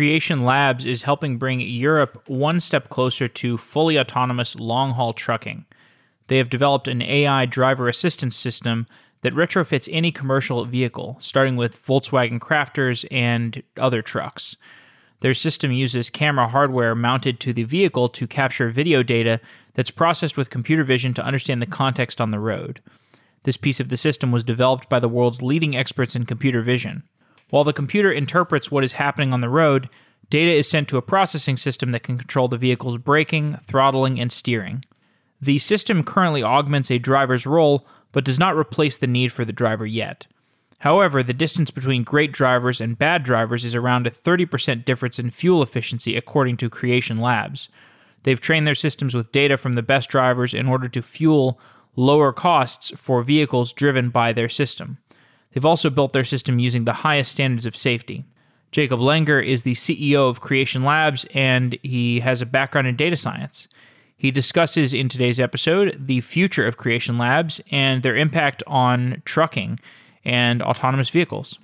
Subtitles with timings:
[0.00, 5.66] Creation Labs is helping bring Europe one step closer to fully autonomous long haul trucking.
[6.28, 8.86] They have developed an AI driver assistance system
[9.20, 14.56] that retrofits any commercial vehicle, starting with Volkswagen Crafters and other trucks.
[15.20, 19.38] Their system uses camera hardware mounted to the vehicle to capture video data
[19.74, 22.80] that's processed with computer vision to understand the context on the road.
[23.42, 27.02] This piece of the system was developed by the world's leading experts in computer vision.
[27.50, 29.88] While the computer interprets what is happening on the road,
[30.30, 34.32] data is sent to a processing system that can control the vehicle's braking, throttling, and
[34.32, 34.84] steering.
[35.42, 39.52] The system currently augments a driver's role, but does not replace the need for the
[39.52, 40.26] driver yet.
[40.80, 45.30] However, the distance between great drivers and bad drivers is around a 30% difference in
[45.30, 47.68] fuel efficiency, according to Creation Labs.
[48.22, 51.60] They've trained their systems with data from the best drivers in order to fuel
[51.96, 54.98] lower costs for vehicles driven by their system.
[55.52, 58.24] They've also built their system using the highest standards of safety.
[58.72, 63.16] Jakub Langr is the CEO of Creation Labs and he has a background in data
[63.16, 63.66] science.
[64.16, 69.80] He discusses in today's episode the future of Creation Labs and their impact on trucking
[70.24, 71.58] and autonomous vehicles.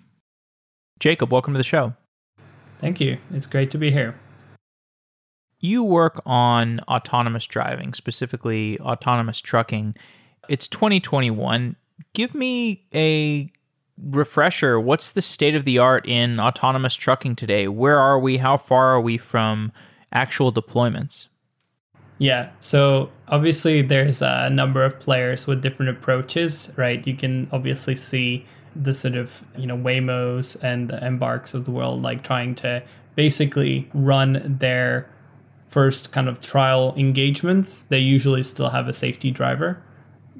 [0.99, 1.95] Jacob, welcome to the show.
[2.81, 3.19] Thank you.
[3.31, 4.19] It's great to be here.
[5.61, 9.95] You work on autonomous driving, specifically autonomous trucking.
[10.49, 11.77] It's 2021.
[12.15, 13.51] Give me a
[14.03, 14.79] refresher.
[14.79, 17.69] What's the state of the art in autonomous trucking today?
[17.69, 18.39] Where are we?
[18.39, 19.73] How far are we from
[20.13, 21.27] actual deployments?
[22.19, 27.07] Yeah, so obviously there's a number of players with different approaches, right?
[27.07, 31.71] You can obviously see the sort of, you know, Waymos and the Embarks of the
[31.71, 32.83] world like trying to
[33.17, 35.11] basically run their
[35.69, 37.83] first kind of trial engagements.
[37.83, 39.83] They usually still have a safety driver.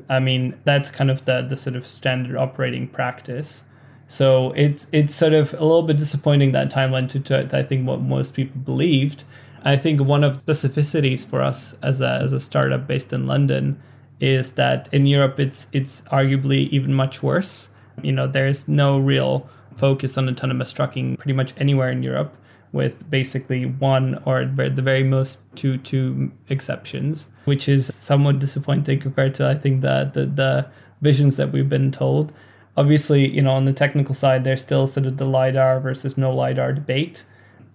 [0.09, 3.65] I mean, that's kind of the the sort of standard operating practice.
[4.09, 7.87] So it's it's sort of a little bit disappointing that timeline to, to I think
[7.87, 9.25] what most people believed.
[9.65, 13.27] I think one of the specificities for us as a as a startup based in
[13.27, 13.83] London
[14.21, 17.69] is that in Europe it's it's arguably even much worse.
[18.03, 22.35] You know, there's no real focus on autonomous trucking pretty much anywhere in Europe
[22.73, 29.35] with basically one or the very most two two exceptions, which is somewhat disappointing compared
[29.35, 30.67] to I think the the, the
[31.01, 32.33] visions that we've been told.
[32.77, 36.35] Obviously, you know, on the technical side, there's still sort of the lidar versus no
[36.35, 37.25] lidar debate.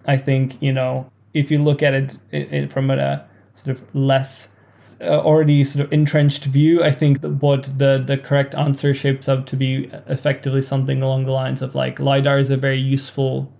[0.06, 3.94] I think you know if you look at it, it, it from a sort of
[3.94, 4.48] less
[5.00, 9.46] uh, already sort of entrenched view, I think what the the correct answer shapes up
[9.46, 13.52] to be effectively something along the lines of like lidar is a very useful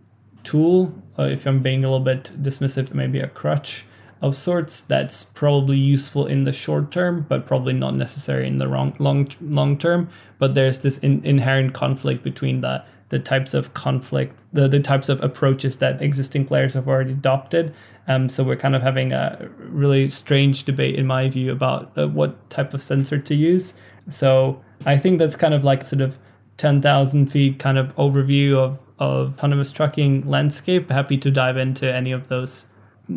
[0.44, 0.94] tool.
[1.18, 3.84] Uh, if I'm being a little bit dismissive, maybe a crutch
[4.20, 8.68] of sorts that's probably useful in the short term, but probably not necessary in the
[8.68, 10.08] wrong, long long term.
[10.38, 15.10] But there's this in, inherent conflict between the the types of conflict, the, the types
[15.10, 17.74] of approaches that existing players have already adopted.
[18.08, 22.08] Um, so we're kind of having a really strange debate, in my view, about uh,
[22.08, 23.74] what type of sensor to use.
[24.08, 26.18] So I think that's kind of like sort of
[26.56, 30.88] 10,000 feet kind of overview of, of autonomous trucking landscape.
[30.88, 32.66] Happy to dive into any of those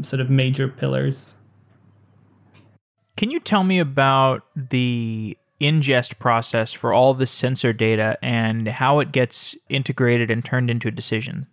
[0.01, 1.35] sort of major pillars.
[3.15, 8.99] Can you tell me about the ingest process for all the sensor data and how
[8.99, 11.45] it gets integrated and turned into a decision?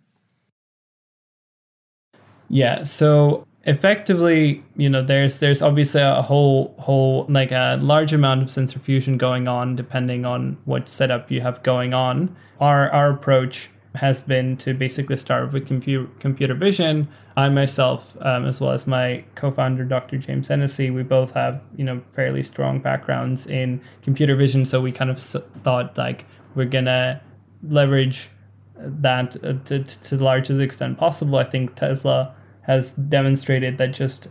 [2.49, 8.41] Yeah, so effectively, you know, there's there's obviously a whole whole like a large amount
[8.41, 12.35] of sensor fusion going on depending on what setup you have going on.
[12.59, 17.07] Our our approach has been to basically start with computer computer vision.
[17.37, 20.17] I myself, um, as well as my co-founder Dr.
[20.17, 24.91] James Hennessy, we both have you know fairly strong backgrounds in computer vision, so we
[24.91, 27.21] kind of thought like we're gonna
[27.61, 28.29] leverage
[28.75, 31.37] that uh, to, to the largest extent possible.
[31.37, 34.27] I think Tesla has demonstrated that just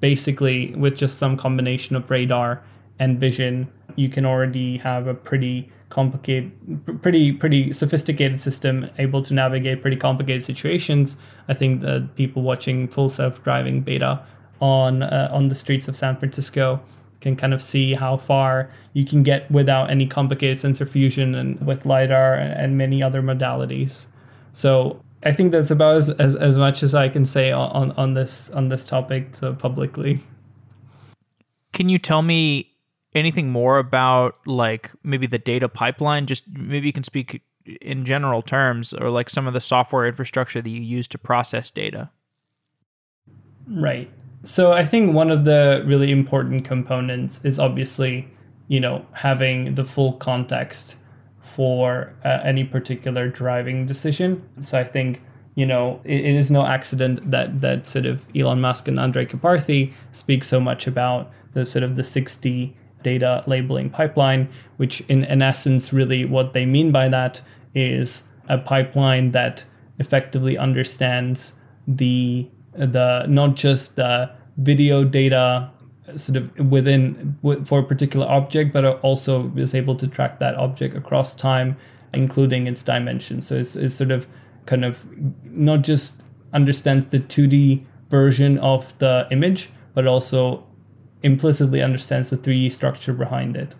[0.00, 2.62] basically with just some combination of radar
[2.98, 6.52] and vision, you can already have a pretty complicated,
[7.02, 11.16] pretty pretty sophisticated system able to navigate pretty complicated situations.
[11.48, 14.24] I think that people watching full self driving beta
[14.60, 16.80] on uh, on the streets of San Francisco
[17.20, 21.64] can kind of see how far you can get without any complicated sensor fusion and
[21.66, 24.06] with lidar and many other modalities.
[24.52, 28.14] So I think that's about as, as, as much as I can say on, on
[28.14, 30.20] this on this topic publicly.
[31.72, 32.73] Can you tell me
[33.14, 36.26] anything more about like maybe the data pipeline?
[36.26, 37.42] Just maybe you can speak
[37.80, 41.70] in general terms, or like some of the software infrastructure that you use to process
[41.70, 42.10] data.
[43.66, 44.10] Right.
[44.42, 48.28] So I think one of the really important components is obviously,
[48.68, 50.96] you know, having the full context
[51.40, 54.46] for uh, any particular driving decision.
[54.60, 55.22] So I think
[55.54, 59.30] you know, it, it is no accident that that sort of Elon Musk and Andrej
[59.30, 64.48] Karpathy speak so much about the sort of the 60 data labeling pipeline,
[64.78, 67.40] which in, in essence, really what they mean by that
[67.74, 69.64] is a pipeline that
[70.00, 71.54] effectively understands
[71.86, 75.70] the the not just the video data
[76.16, 80.96] sort of within for a particular object, but also is able to track that object
[80.96, 81.76] across time,
[82.12, 83.46] including its dimensions.
[83.46, 84.26] So it's, it's sort of
[84.66, 85.04] kind of
[85.44, 86.22] not just
[86.52, 90.64] understands the 2D version of the image, but also
[91.24, 93.74] implicitly understands the 3D structure behind it.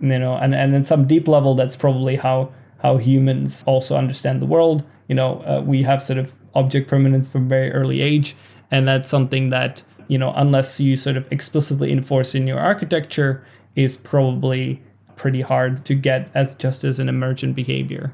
[0.00, 2.52] You know, and, and at some deep level, that's probably how
[2.82, 4.84] how humans also understand the world.
[5.08, 8.36] You know, uh, we have sort of object permanence from very early age,
[8.70, 13.44] and that's something that you know, unless you sort of explicitly enforce in your architecture,
[13.74, 14.82] is probably
[15.16, 18.12] pretty hard to get as just as an emergent behavior.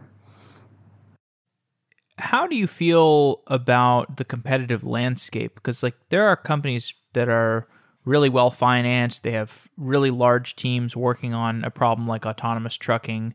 [2.19, 5.55] How do you feel about the competitive landscape?
[5.55, 7.67] Because like there are companies that are
[8.05, 13.35] really well financed, they have really large teams working on a problem like autonomous trucking.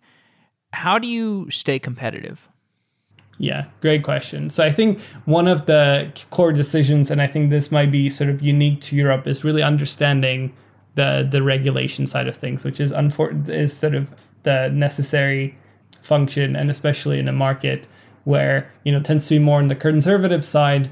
[0.74, 2.50] How do you stay competitive?
[3.40, 4.50] Yeah, great question.
[4.50, 8.30] So I think one of the core decisions, and I think this might be sort
[8.30, 10.54] of unique to Europe, is really understanding
[10.96, 14.10] the the regulation side of things, which is unfor- is sort of
[14.44, 15.58] the necessary
[16.02, 17.86] function, and especially in a market
[18.24, 20.92] where you know tends to be more on the conservative side,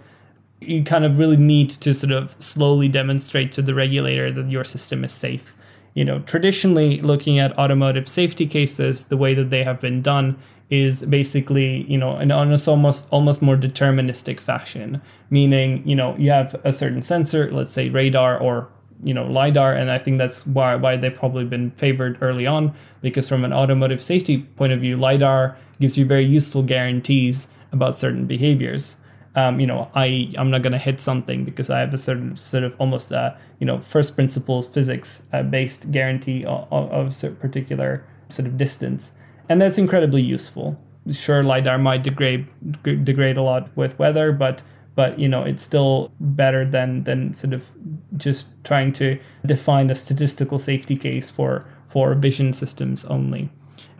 [0.67, 4.63] you kind of really need to sort of slowly demonstrate to the regulator that your
[4.63, 5.53] system is safe.
[5.93, 10.37] You know, traditionally looking at automotive safety cases, the way that they have been done
[10.69, 16.31] is basically you know in on almost almost more deterministic fashion meaning you know you
[16.31, 18.67] have a certain sensor let's say radar or
[19.03, 22.73] you know lidar and i think that's why why they've probably been favored early on
[23.01, 27.95] because from an automotive safety point of view lidar gives you very useful guarantees about
[27.95, 28.97] certain behaviors
[29.35, 32.63] um, you know i i'm not to hit something because i have a certain sort
[32.63, 38.05] of almost uh, you know first principles physics uh, based guarantee of, of a particular
[38.29, 39.11] sort of distance
[39.49, 40.79] and that's incredibly useful.
[41.11, 42.47] Sure, lidar might degrade
[42.83, 44.63] degrade a lot with weather, but
[44.95, 47.69] but you know it's still better than than sort of
[48.17, 53.51] just trying to define a statistical safety case for for vision systems only.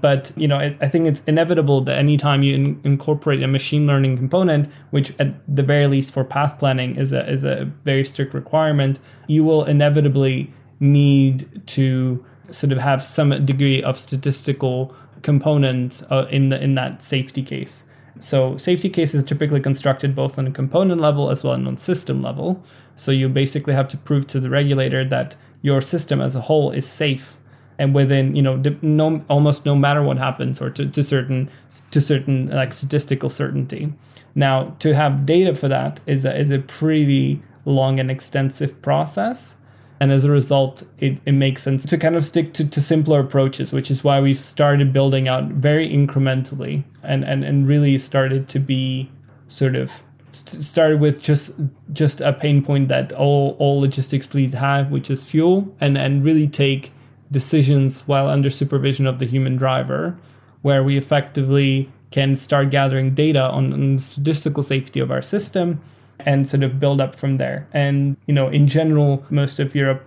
[0.06, 3.88] But you know, I, I think it's inevitable that anytime you in, incorporate a machine
[3.88, 8.06] learning component, which at the very least for path planning is a is a very
[8.06, 14.94] strict requirement, you will inevitably need to sort of have some degree of statistical
[15.24, 17.84] components uh, in the in that safety case.
[18.20, 21.78] So safety case is typically constructed both on a component level as well as on
[21.78, 22.64] system level.
[22.96, 26.70] So you basically have to prove to the regulator that your system as a whole
[26.70, 27.40] is safe
[27.78, 31.50] and within you know no, almost no matter what happens or to, to certain
[31.92, 33.94] to certain like statistical certainty.
[34.34, 39.56] Now to have data for that is a, is a pretty long and extensive process
[40.00, 43.22] and as a result, it, it makes sense to kind of stick to, to simpler
[43.22, 48.50] approaches, which is why we've started building out very incrementally and, and, and really started
[48.50, 49.10] to be
[49.48, 51.54] sort of started with just
[51.94, 56.26] just a pain point that all all logistics fleets have, which is fuel, and and
[56.26, 56.92] really take
[57.32, 60.18] decisions while under supervision of the human driver,
[60.62, 65.82] where we effectively can start gathering data on, on the statistical safety of our system
[66.20, 67.68] and sort of build up from there.
[67.74, 70.06] And, you know, in general, most of Europe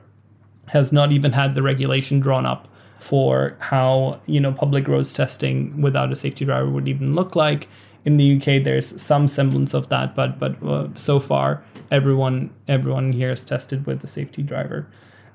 [0.68, 5.80] has not even had the regulation drawn up for how, you know, public roads testing
[5.80, 7.68] without a safety driver would even look like.
[8.04, 13.12] In the UK, there's some semblance of that, but but uh, so far, everyone everyone
[13.12, 14.86] here is tested with a safety driver.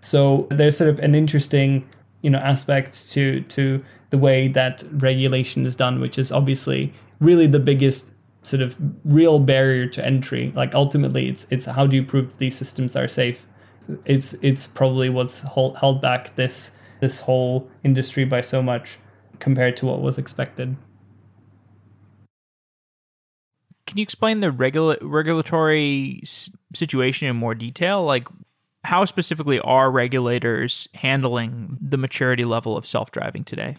[0.04, 1.88] So there's sort of an interesting,
[2.22, 7.48] you know, aspect to to the way that regulation is done, which is obviously really
[7.48, 10.52] the biggest sort of real barrier to entry.
[10.56, 13.48] Like ultimately, it's it's how do you prove these systems are safe?
[14.04, 19.00] It's it's probably what's hold, held back this this whole industry by so much
[19.40, 20.76] compared to what was expected.
[23.88, 26.24] Can you explain the regula- regulatory
[26.74, 28.04] situation in more detail?
[28.04, 28.28] Like,
[28.84, 33.78] how specifically are regulators handling the maturity level of self driving today?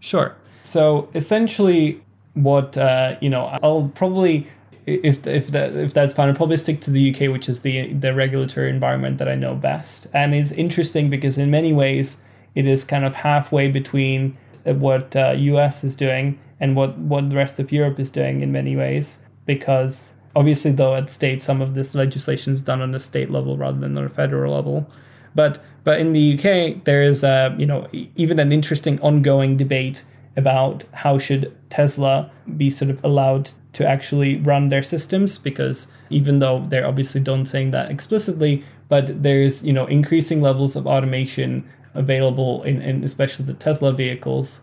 [0.00, 0.36] Sure.
[0.62, 2.00] So essentially,
[2.34, 4.46] what uh, you know, I'll probably
[4.86, 7.92] if if that if that's fine, I'll probably stick to the UK, which is the
[7.92, 12.18] the regulatory environment that I know best, and is interesting because in many ways
[12.54, 17.36] it is kind of halfway between what uh, US is doing and what what the
[17.36, 21.74] rest of Europe is doing in many ways, because obviously though at state some of
[21.74, 24.88] this legislation is done on a state level rather than on a federal level,
[25.34, 30.04] but but in the UK there is a you know even an interesting ongoing debate
[30.36, 36.38] about how should Tesla be sort of allowed to actually run their systems because even
[36.38, 41.68] though they're obviously don't saying that explicitly, but there's you know increasing levels of automation
[41.94, 44.60] available in, in especially the Tesla vehicles.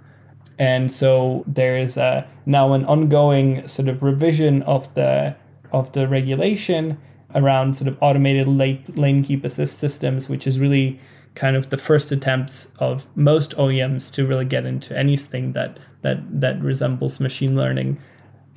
[0.57, 5.35] And so there is a, now an ongoing sort of revision of the
[5.75, 6.97] of the regulation
[7.35, 10.99] around sort of automated lane, lane keep assist systems, which is really
[11.35, 16.17] kind of the first attempts of most OEMs to really get into anything that that
[16.41, 17.97] that resembles machine learning.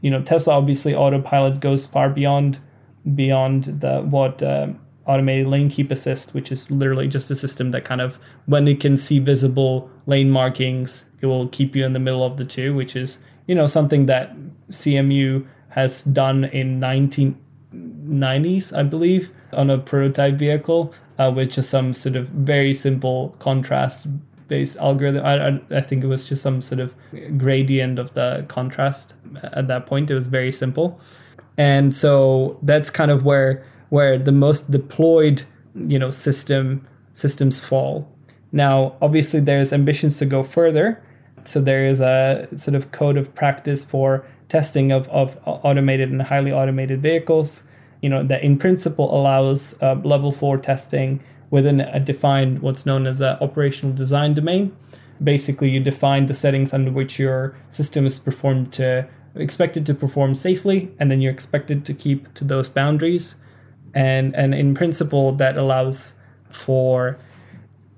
[0.01, 2.61] You know, Tesla obviously autopilot goes far beyond
[3.15, 4.69] beyond the what uh,
[5.07, 8.79] automated lane keep assist, which is literally just a system that kind of when it
[8.79, 12.75] can see visible lane markings, it will keep you in the middle of the two,
[12.77, 14.37] which is you know something that
[14.71, 21.95] CMU has done in 1990s, I believe, on a prototype vehicle uh, with just some
[21.95, 24.07] sort of very simple contrast
[24.49, 25.25] based algorithm.
[25.25, 26.95] I, I, think it was just some sort of
[27.37, 30.11] gradient of the contrast at that point.
[30.11, 30.99] It was very simple.
[31.59, 35.43] And so that's kind of where where the most deployed,
[35.75, 38.11] you know, system systems fall.
[38.53, 41.03] Now, obviously there's ambitions to go further.
[41.45, 46.23] So there is a sort of code of practice for testing of, of automated and
[46.23, 47.65] highly automated vehicles
[48.01, 53.07] you know that in principle allows uh, level four testing within a defined what's known
[53.07, 54.77] as an operational design domain.
[55.23, 60.35] Basically, you define the settings under which your system is performed to expected to perform
[60.35, 63.35] safely, and then you're expected to keep to those boundaries.
[63.95, 66.15] And and in principle, that allows
[66.49, 67.19] for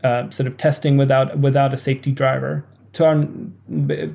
[0.03, 2.65] uh, sort of testing without without a safety driver.
[2.95, 3.29] To our,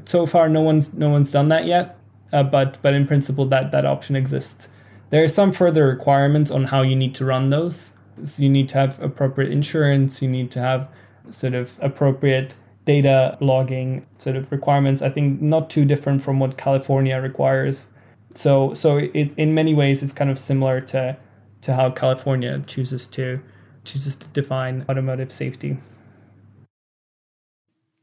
[0.03, 1.97] so far, no one's no one's done that yet,
[2.33, 4.69] uh, but but in principle, that that option exists.
[5.09, 7.93] There are some further requirements on how you need to run those.
[8.23, 10.87] So you need to have appropriate insurance, you need to have
[11.29, 12.55] sort of appropriate
[12.85, 15.01] data logging sort of requirements.
[15.01, 17.87] I think not too different from what California requires.
[18.35, 21.17] So so it in many ways it's kind of similar to
[21.61, 23.41] to how California chooses to
[23.83, 25.77] chooses to define automotive safety.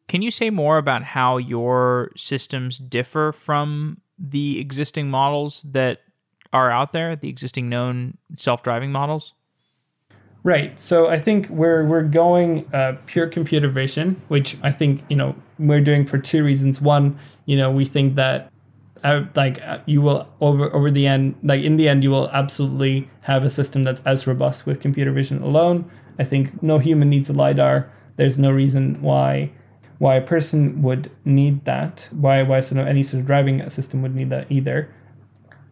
[0.09, 6.01] Can you say more about how your systems differ from the existing models that
[6.53, 9.35] are out there, the existing known self-driving models?
[10.45, 10.81] Right.
[10.81, 15.37] So I think we're we're going uh, pure computer vision, which I think you know
[15.59, 16.81] we're doing for two reasons.
[16.81, 18.51] One, you know, we think that
[19.05, 22.29] uh, like uh, you will over over the end, like in the end, you will
[22.31, 25.89] absolutely have a system that's as robust with computer vision alone.
[26.19, 27.91] I think no human needs a lidar.
[28.17, 29.53] There's no reason why
[30.03, 32.09] why a person would need that.
[32.11, 34.89] Why why sort of any sort of driving system would need that either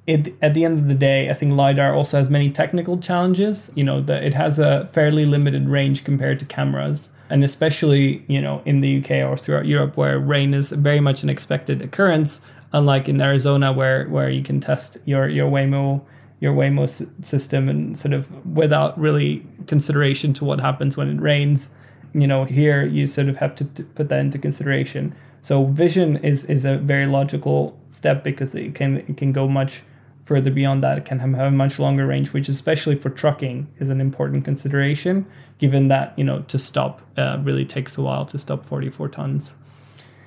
[0.07, 3.71] it, at the end of the day, I think LiDAR also has many technical challenges.
[3.75, 7.11] You know, that it has a fairly limited range compared to cameras.
[7.29, 11.23] And especially, you know, in the UK or throughout Europe where rain is very much
[11.23, 12.41] an expected occurrence,
[12.73, 16.03] unlike in Arizona where, where you can test your, your Waymo
[16.41, 16.89] your Waymo
[17.23, 21.69] system and sort of without really consideration to what happens when it rains.
[22.13, 25.15] You know, here you sort of have to, to put that into consideration.
[25.43, 29.83] So vision is is a very logical step because it can it can go much
[30.31, 33.89] further beyond that, it can have a much longer range, which especially for trucking is
[33.89, 35.27] an important consideration,
[35.59, 39.55] given that you know to stop uh, really takes a while to stop 44 tons.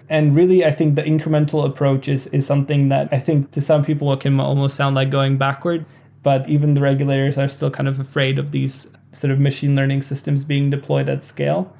[0.09, 3.85] And really, I think the incremental approach is is something that I think to some
[3.85, 5.85] people it can almost sound like going backward,
[6.21, 10.01] but even the regulators are still kind of afraid of these sort of machine learning
[10.01, 11.73] systems being deployed at scale,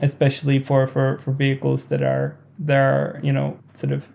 [0.00, 4.08] especially for for for vehicles that are that are you know sort of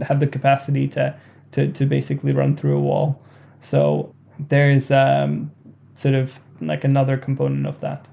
[0.00, 1.14] have the capacity to
[1.52, 3.20] to, to basically run through a wall.
[3.60, 5.52] So there's um,
[5.94, 8.06] sort of like another component of that.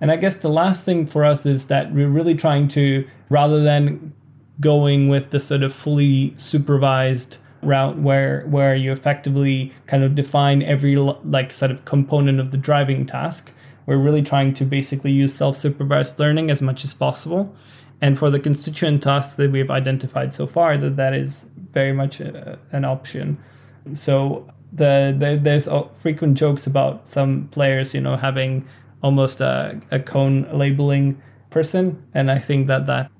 [0.00, 3.62] And I guess the last thing for us is that we're really trying to, rather
[3.62, 4.12] than
[4.60, 10.62] going with the sort of fully supervised route where where you effectively kind of define
[10.62, 13.52] every like sort of component of the driving task.
[13.86, 17.54] We're really trying to basically use self-supervised learning as much as possible.
[18.00, 22.20] And for the constituent tasks that we've identified so far that that is very much
[22.20, 23.38] a, an option.
[23.94, 28.66] So the, the there's frequent jokes about some players, you know, having
[29.02, 31.20] almost a, a cone labeling
[31.50, 33.10] person, and I think that that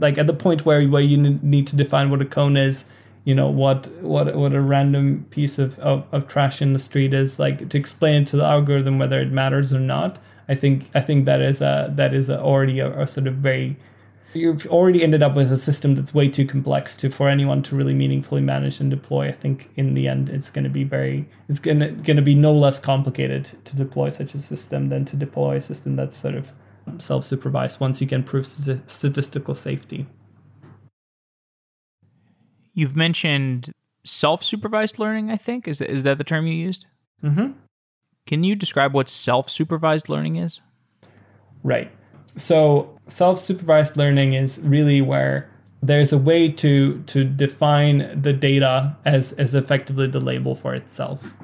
[0.00, 2.86] like at the point where where you need to define what a cone is,
[3.26, 7.12] you know what what what a random piece of, of, of trash in the street
[7.12, 10.18] is like to explain it to the algorithm whether it matters or not
[10.48, 13.34] i think i think that is a that is a, already a, a sort of
[13.34, 13.76] very
[14.36, 17.74] you've already ended up with a system that's way too complex to for anyone to
[17.74, 19.28] really meaningfully manage and deploy.
[19.28, 22.22] I think in the end, it's going to be very it's going to going to
[22.22, 26.16] be no less complicated to deploy such a system than to deploy a system that's
[26.16, 26.52] sort of
[26.98, 30.06] self supervised once you can prove statistical safety.
[32.76, 33.72] You've mentioned
[34.04, 35.66] self-supervised learning, I think.
[35.66, 36.86] Is is that the term you used?
[37.24, 37.52] Mm-hmm.
[38.26, 40.60] Can you describe what self-supervised learning is?
[41.62, 41.90] Right.
[42.36, 45.50] So self-supervised learning is really where
[45.82, 51.34] there's a way to to define the data as as effectively the label for itself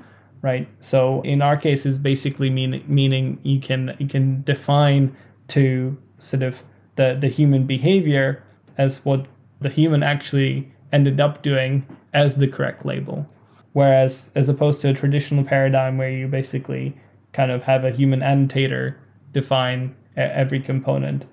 [0.40, 5.14] right so in our case is basically mean, meaning you can you can define
[5.48, 6.64] to sort of
[6.96, 8.42] the the human behavior
[8.78, 9.26] as what
[9.60, 13.28] the human actually ended up doing as the correct label.
[13.72, 16.96] Whereas as opposed to a traditional paradigm where you basically
[17.32, 18.98] kind of have a human annotator
[19.32, 21.24] define every component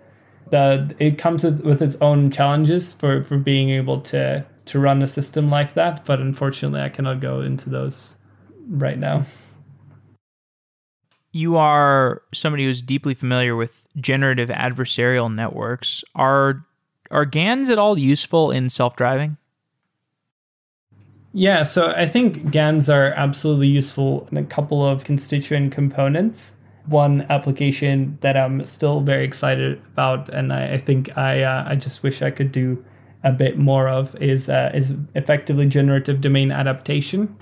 [0.52, 5.08] the it comes with its own challenges for for being able to to run a
[5.08, 8.16] system like that but unfortunately i cannot go into those
[8.70, 9.26] right now.
[11.32, 16.04] You are somebody who's deeply familiar with generative adversarial networks.
[16.16, 16.66] Are
[17.12, 19.38] are gans at all useful in self-driving
[21.34, 26.54] yeah so i think gans are absolutely useful in a couple of constituent components
[26.90, 31.76] one application that I'm still very excited about, and I, I think I uh, I
[31.76, 32.84] just wish I could do
[33.24, 37.36] a bit more of is uh, is effectively generative domain adaptation.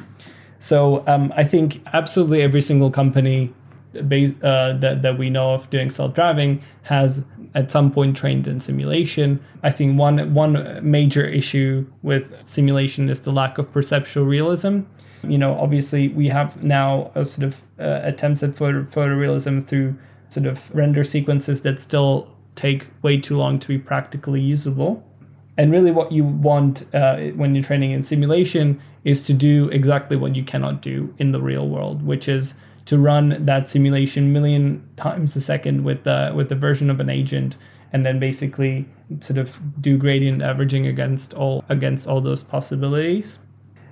[0.60, 3.54] So um, I think absolutely every single company
[3.96, 7.26] uh, that that we know of doing self driving has
[7.58, 9.44] at some point trained in simulation.
[9.64, 14.82] I think one one major issue with simulation is the lack of perceptual realism.
[15.24, 19.98] You know, obviously we have now a sort of uh, attempts at photo, photorealism through
[20.30, 25.04] sort of render sequences that still take way too long to be practically usable.
[25.58, 30.16] And really, what you want uh, when you're training in simulation is to do exactly
[30.16, 32.54] what you cannot do in the real world, which is
[32.88, 37.10] to run that simulation million times a second with the with the version of an
[37.10, 37.58] agent,
[37.92, 38.86] and then basically
[39.20, 43.40] sort of do gradient averaging against all against all those possibilities.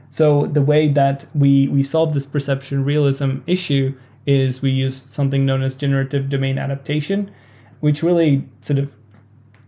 [0.10, 5.46] So the way that we we solve this perception realism issue is we use something
[5.46, 7.30] known as generative domain adaptation,
[7.82, 8.93] which really sort of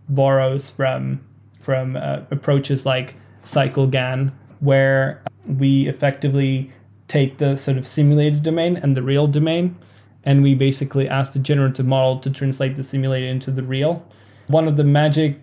[0.08, 1.20] borrows from
[1.60, 6.70] from uh, approaches like CycleGAN, where we effectively
[7.08, 9.76] take the sort of simulated domain and the real domain,
[10.24, 14.06] and we basically ask the generative model to translate the simulated into the real.
[14.46, 15.40] One of the magic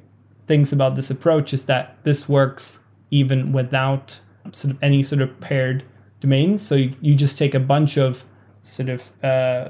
[0.48, 2.80] things about this approach is that this works
[3.12, 4.20] even without
[4.52, 5.84] sort of any sort of paired
[6.22, 6.62] domains.
[6.62, 8.26] So you, you just take a bunch of
[8.62, 9.70] sort of uh,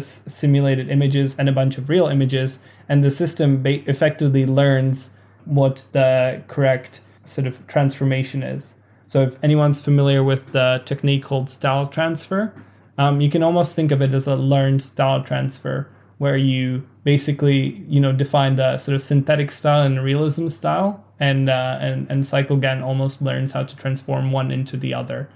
[0.00, 5.84] simulated images and a bunch of real images, and the system ba- effectively learns what
[5.92, 8.74] the correct sort of transformation is.
[9.10, 12.54] So if anyone's familiar with the technique called style transfer,
[12.96, 17.84] um, you can almost think of it as a learned style transfer, where you basically
[17.88, 22.22] you know define the sort of synthetic style and realism style and uh, and and
[22.22, 25.28] CycleGAN almost learns how to transform one into the other.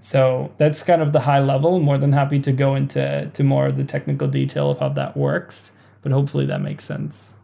[0.00, 1.80] So that's kind of the high level.
[1.80, 5.16] More than happy to go into to more of the technical detail of how that
[5.16, 7.36] works, but hopefully that makes sense.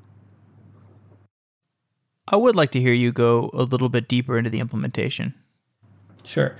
[2.28, 5.39] I would like to hear you go a little bit deeper into the implementation.
[6.24, 6.56] Sure.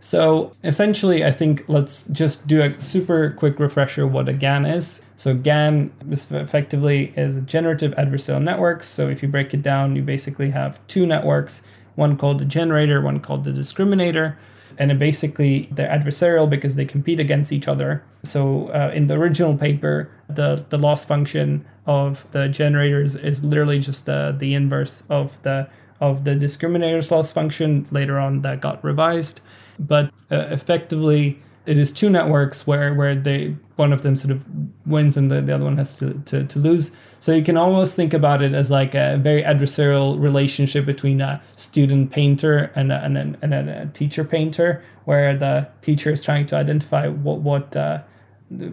[0.00, 5.00] So essentially, I think let's just do a super quick refresher what a GAN is.
[5.14, 8.88] So GAN is effectively is a generative adversarial networks.
[8.88, 11.62] So if you break it down, you basically have two networks,
[11.94, 14.34] one called the generator, one called the discriminator.
[14.76, 18.02] And basically they're adversarial because they compete against each other.
[18.24, 23.78] So uh, in the original paper, the, the loss function of the generators is literally
[23.78, 25.68] just the, the inverse of the
[26.02, 27.86] of the discriminator's loss function.
[27.90, 29.40] Later on, that got revised
[29.78, 34.44] but uh, effectively it is two networks where where they one of them sort of
[34.86, 37.94] wins and the, the other one has to, to, to lose so you can almost
[37.94, 43.04] think about it as like a very adversarial relationship between a student painter and a,
[43.04, 47.76] and a, and a teacher painter where the teacher is trying to identify what what
[47.76, 48.00] uh,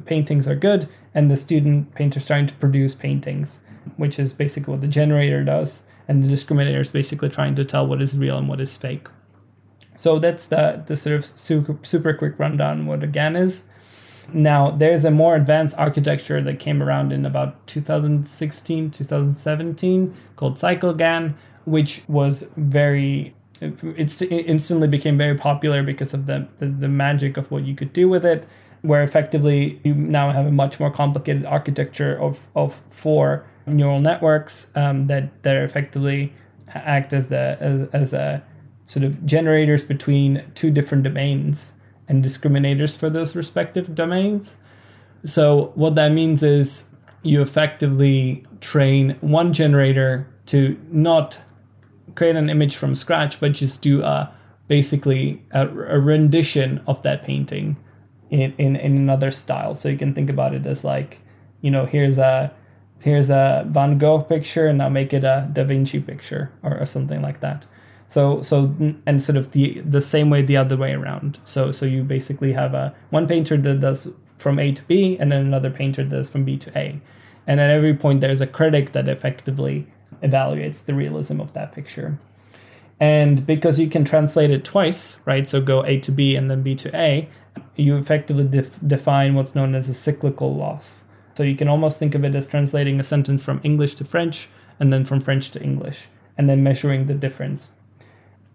[0.06, 3.60] paintings are good and the student painter is trying to produce paintings
[3.98, 7.88] which is basically what the generator does and the discriminator is basically trying to tell
[7.88, 9.08] what is real and what is fake
[10.00, 13.66] so that's the, the sort of super, super quick rundown what a GAN is.
[14.32, 21.34] Now, there's a more advanced architecture that came around in about 2016, 2017 called CycleGAN,
[21.66, 23.84] which was very it
[24.48, 28.26] instantly became very popular because of the, the, magic of what you could do with
[28.26, 28.48] it
[28.84, 34.72] where effectively you now have a much more complicated architecture of, of four neural networks
[34.76, 36.34] um, that that effectively
[36.74, 38.44] act as the as, as a
[38.86, 41.74] sort of generators between two different domains
[42.08, 44.58] and discriminators for those respective domains.
[45.26, 46.90] So, what that means is
[47.22, 51.38] you effectively train one generator to not
[52.16, 54.34] create an image from scratch, but just do a
[54.68, 57.78] basically a, a rendition of that painting
[58.30, 59.76] in, in in another style.
[59.76, 61.20] So you can think about it as like,
[61.62, 62.54] you know, here's a
[63.02, 66.86] here's a Van Gogh picture, and now make it a Da Vinci picture or, or
[66.86, 67.66] something like that.
[68.08, 68.74] So so
[69.06, 71.40] and sort of the the same way the other way around.
[71.44, 75.32] So so you basically have a one painter that does from A to B, and
[75.32, 77.00] then another painter does from B to A,
[77.46, 79.88] and at every point there's a critic that effectively
[80.24, 82.18] evaluates the realism of that picture.
[83.00, 85.48] And because you can translate it twice, right?
[85.48, 87.30] So go A to B and then B to A,
[87.76, 91.06] you effectively def- define what's known as a cyclical loss.
[91.40, 94.50] So you can almost think of it as translating a sentence from English to French
[94.78, 97.70] and then from French to English, and then measuring the difference.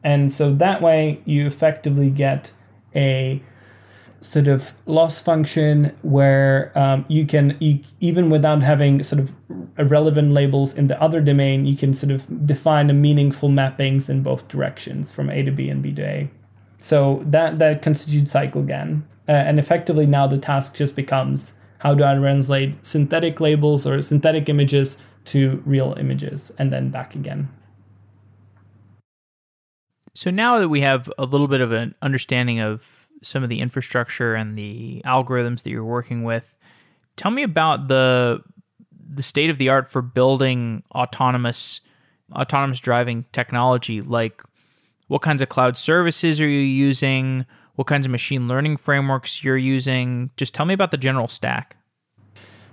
[0.02, 2.52] And so that way you effectively get
[2.94, 3.42] a
[4.20, 9.32] sort of loss function where um, you can you, even without having sort of
[9.78, 14.22] irrelevant labels in the other domain you can sort of define a meaningful mappings in
[14.22, 16.30] both directions from a to b and b to a
[16.80, 22.02] so that that constitutes CycleGAN uh, and effectively now the task just becomes how do
[22.02, 27.48] i translate synthetic labels or synthetic images to real images and then back again.
[30.14, 33.60] So now that we have a little bit of an understanding of some of the
[33.60, 36.56] infrastructure and the algorithms that you're working with,
[37.16, 38.42] tell me about the
[39.06, 41.80] the state of the art for building autonomous
[42.32, 44.00] autonomous driving technology.
[44.00, 44.42] Like
[45.08, 49.56] what kinds of cloud services are you using what kinds of machine learning frameworks you're
[49.56, 51.76] using just tell me about the general stack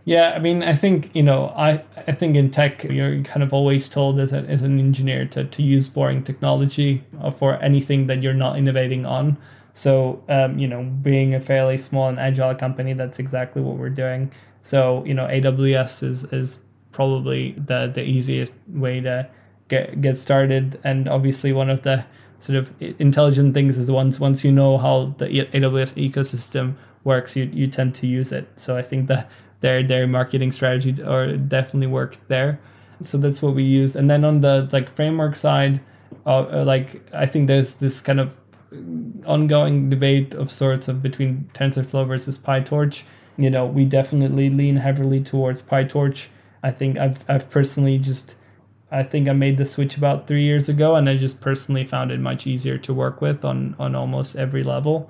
[0.03, 3.53] yeah, I mean, I think you know, I I think in tech you're kind of
[3.53, 8.07] always told as, a, as an engineer to to use boring technology uh, for anything
[8.07, 9.37] that you're not innovating on.
[9.73, 13.89] So um, you know, being a fairly small and agile company, that's exactly what we're
[13.89, 14.31] doing.
[14.63, 16.59] So you know, AWS is is
[16.91, 19.29] probably the the easiest way to
[19.67, 22.05] get get started, and obviously one of the
[22.41, 27.45] sort of intelligent things is once once you know how the AWS ecosystem works, you
[27.53, 28.47] you tend to use it.
[28.55, 29.29] So I think that
[29.61, 32.59] their their marketing strategy or definitely worked there.
[33.03, 33.95] So that's what we use.
[33.95, 35.81] And then on the like framework side,
[36.25, 38.35] uh, uh, like I think there's this kind of
[39.25, 43.03] ongoing debate of sorts of between TensorFlow versus PyTorch.
[43.37, 46.27] You know, we definitely lean heavily towards PyTorch.
[46.63, 48.35] I think I've I've personally just
[48.91, 52.11] I think I made the switch about three years ago, and I just personally found
[52.11, 55.09] it much easier to work with on on almost every level.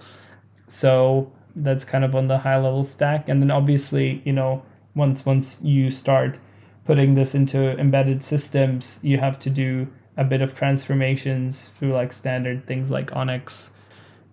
[0.67, 4.63] So that's kind of on the high level stack and then obviously you know
[4.95, 6.37] once once you start
[6.85, 12.13] putting this into embedded systems you have to do a bit of transformations through like
[12.13, 13.69] standard things like ONNX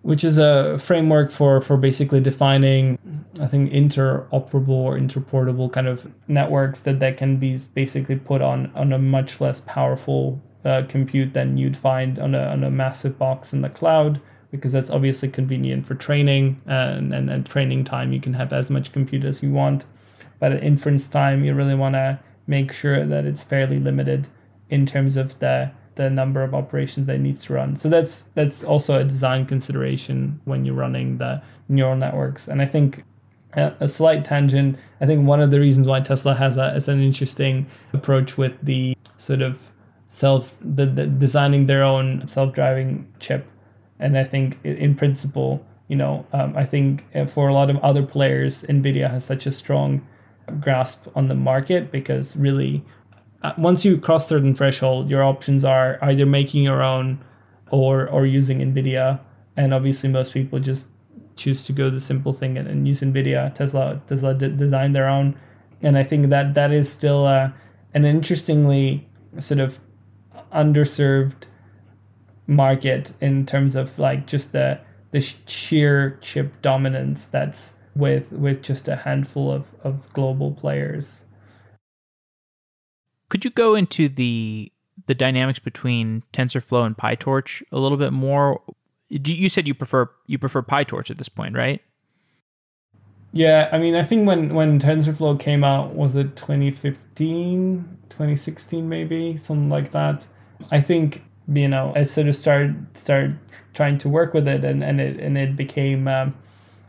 [0.01, 2.97] which is a framework for for basically defining
[3.39, 8.71] i think interoperable or interportable kind of networks that that can be basically put on
[8.75, 13.17] on a much less powerful uh, compute than you'd find on a, on a massive
[13.17, 14.19] box in the cloud
[14.51, 18.11] because that's obviously convenient for training and, and, and training time.
[18.11, 19.85] You can have as much compute as you want,
[20.39, 24.27] but at inference time, you really want to make sure that it's fairly limited
[24.69, 27.75] in terms of the the number of operations that needs to run.
[27.75, 32.47] So that's that's also a design consideration when you're running the neural networks.
[32.47, 33.03] And I think
[33.53, 34.77] a, slight tangent.
[35.01, 38.53] I think one of the reasons why Tesla has a is an interesting approach with
[38.63, 39.71] the sort of
[40.07, 43.45] self the, the designing their own self driving chip
[43.99, 47.77] and I think in principle, you know, um, I think uh, for a lot of
[47.77, 50.07] other players, Nvidia has such a strong
[50.61, 52.83] grasp on the market because really,
[53.57, 57.23] once you cross certain threshold, your options are either making your own
[57.71, 59.19] or or using Nvidia.
[59.55, 60.87] And obviously, most people just
[61.35, 63.53] choose to go the simple thing and, and use Nvidia.
[63.53, 65.35] Tesla Tesla d- designed their own,
[65.81, 67.51] and I think that that is still uh,
[67.93, 69.79] an interestingly sort of
[70.53, 71.43] underserved
[72.47, 74.79] market in terms of like just the
[75.11, 81.23] the sheer chip dominance that's with with just a handful of, of global players.
[83.29, 84.71] Could you go into the
[85.05, 88.61] the dynamics between TensorFlow and PyTorch a little bit more?
[89.09, 91.81] You said you prefer you prefer PyTorch at this point, right?
[93.31, 99.37] Yeah, I mean, I think when when TensorFlow came out, was it 2015, 2016 maybe,
[99.37, 100.25] something like that.
[100.71, 103.39] I think you know, I sort of started started
[103.73, 106.35] trying to work with it, and and it and it became um,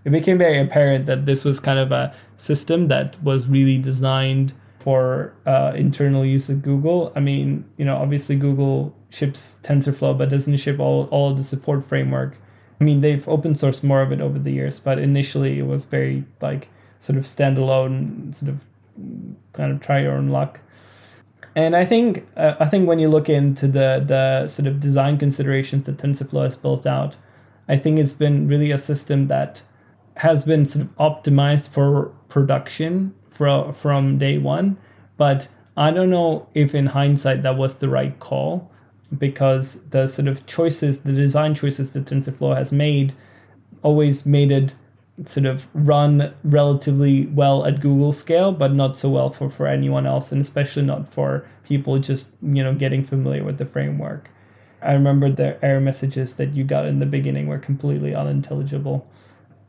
[0.04, 4.54] it became very apparent that this was kind of a system that was really designed
[4.80, 7.12] for uh, internal use at Google.
[7.14, 11.44] I mean, you know, obviously Google ships TensorFlow, but doesn't ship all all of the
[11.44, 12.38] support framework.
[12.80, 15.84] I mean, they've open sourced more of it over the years, but initially it was
[15.84, 18.64] very like sort of standalone, sort of
[19.52, 20.60] kind of try your own luck.
[21.54, 25.18] And I think uh, I think when you look into the the sort of design
[25.18, 27.16] considerations that TensorFlow has built out,
[27.68, 29.62] I think it's been really a system that
[30.16, 34.76] has been sort of optimized for production from from day one.
[35.16, 38.70] But I don't know if in hindsight that was the right call
[39.16, 43.14] because the sort of choices, the design choices that TensorFlow has made,
[43.82, 44.74] always made it
[45.24, 50.06] sort of run relatively well at Google scale, but not so well for, for anyone
[50.06, 54.28] else, and especially not for people just you know getting familiar with the framework.
[54.82, 59.08] I remember the error messages that you got in the beginning were completely unintelligible.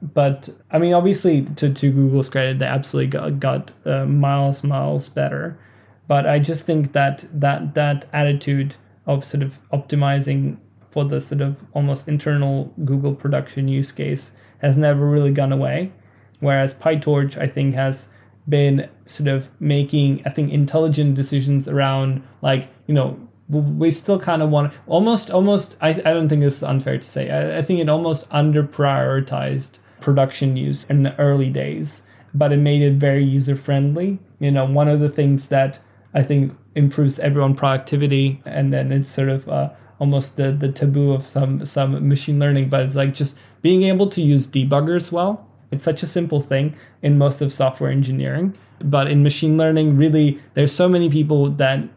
[0.01, 5.09] But I mean, obviously, to, to Google's credit, they absolutely got, got uh, miles, miles
[5.09, 5.59] better.
[6.07, 10.57] But I just think that that that attitude of sort of optimizing
[10.89, 15.91] for the sort of almost internal Google production use case has never really gone away.
[16.39, 18.09] Whereas PyTorch, I think, has
[18.49, 24.41] been sort of making, I think, intelligent decisions around like, you know, we still kind
[24.41, 27.29] of want almost, almost, I, I don't think this is unfair to say.
[27.29, 32.57] I, I think it almost under prioritized production use in the early days, but it
[32.57, 34.19] made it very user friendly.
[34.39, 35.79] You know, one of the things that
[36.13, 41.13] I think improves everyone productivity, and then it's sort of uh, almost the the taboo
[41.13, 45.47] of some some machine learning, but it's like just being able to use debuggers well.
[45.71, 50.39] It's such a simple thing in most of software engineering, but in machine learning, really,
[50.53, 51.87] there's so many people that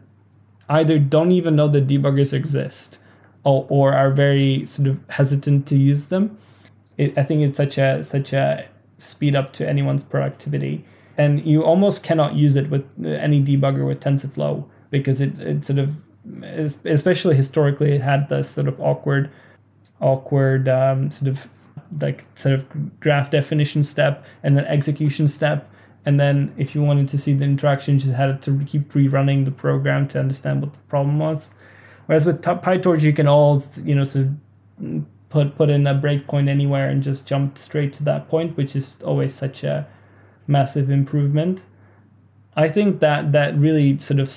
[0.69, 2.97] either don't even know that debuggers exist
[3.43, 6.37] or, or are very sort of hesitant to use them.
[6.97, 10.85] It, I think it's such a such a speed up to anyone's productivity.
[11.17, 15.79] And you almost cannot use it with any debugger with TensorFlow because it, it sort
[15.79, 15.95] of
[16.53, 19.29] especially historically it had this sort of awkward
[20.01, 21.47] awkward um, sort of
[22.01, 25.69] like sort of graph definition step and then execution step.
[26.05, 29.45] And then if you wanted to see the interaction you just had to keep rerunning
[29.45, 31.49] the program to understand what the problem was.
[32.07, 36.49] Whereas with pytorch you can all you know sort of put put in a breakpoint
[36.49, 39.87] anywhere and just jump straight to that point which is always such a
[40.47, 41.63] massive improvement.
[42.55, 44.33] I think that that really sort of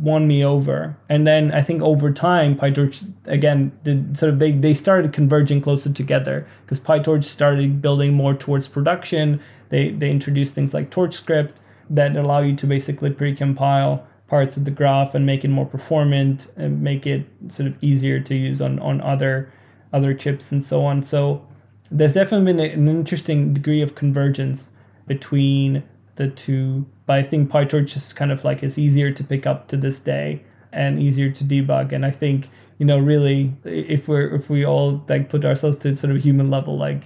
[0.00, 0.96] won me over.
[1.08, 5.60] And then I think over time, PyTorch again did sort of they they started converging
[5.60, 9.40] closer together because PyTorch started building more towards production.
[9.70, 11.52] They they introduced things like TorchScript
[11.90, 16.46] that allow you to basically precompile parts of the graph and make it more performant
[16.56, 19.52] and make it sort of easier to use on on other
[19.92, 21.02] other chips and so on.
[21.02, 21.46] So
[21.90, 24.72] there's definitely been an interesting degree of convergence
[25.06, 25.82] between
[26.16, 26.86] the two.
[27.06, 30.00] But I think PyTorch is kind of like is easier to pick up to this
[30.00, 31.92] day and easier to debug.
[31.92, 35.94] And I think you know really if we're if we all like put ourselves to
[35.94, 37.04] sort of human level, like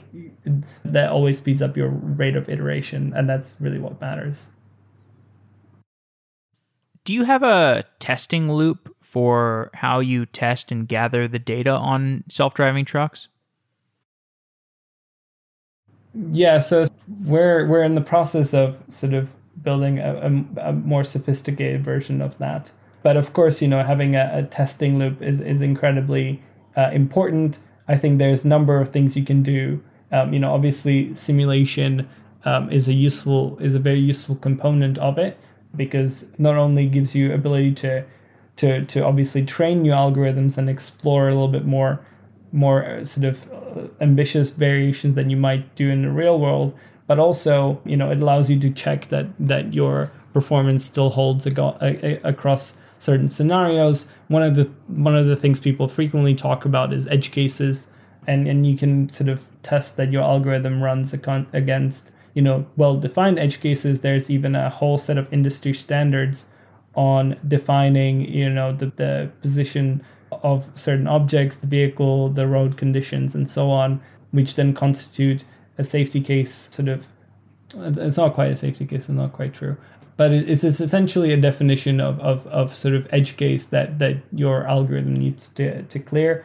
[0.84, 4.50] that always speeds up your rate of iteration, and that's really what matters.
[7.04, 12.24] Do you have a testing loop for how you test and gather the data on
[12.28, 13.28] self-driving trucks?
[16.14, 16.86] yeah, so
[17.24, 19.30] we're we're in the process of sort of
[19.62, 22.70] building a, a, a more sophisticated version of that.
[23.02, 26.42] But of course, you know, having a, a testing loop is is incredibly
[26.76, 27.58] uh, important.
[27.88, 29.82] I think there's a number of things you can do.
[30.10, 32.08] Um, you know, obviously, simulation
[32.44, 35.38] um, is a useful is a very useful component of it
[35.74, 38.04] because not only gives you ability to
[38.62, 42.00] to to obviously train new algorithms and explore a little bit more
[42.52, 46.72] more uh, sort of uh, ambitious variations than you might do in the real world.
[47.08, 51.44] But also you know it allows you to check that that your performance still holds
[51.44, 54.06] across certain scenarios.
[54.28, 57.88] One of the one of the things people frequently talk about is edge cases.
[58.28, 62.96] And and you can sort of test that your algorithm runs against you know well
[62.96, 64.02] defined edge cases.
[64.02, 66.46] There's even a whole set of industry standards
[66.94, 73.34] on defining you know the, the position of certain objects, the vehicle, the road conditions,
[73.34, 74.00] and so on,
[74.30, 75.44] which then constitute
[75.78, 77.06] a safety case sort of
[77.74, 79.76] it's not quite a safety case, it's not quite true.
[80.16, 84.66] But it's, essentially a definition of, of, of sort of edge case that, that your
[84.66, 86.44] algorithm needs to, to clear.